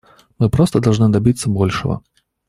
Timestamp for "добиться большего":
1.09-2.01